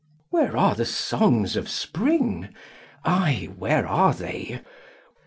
[0.31, 0.31] 3.
[0.31, 2.49] Where are the songs of Spring?
[3.05, 4.61] Ay, where are they?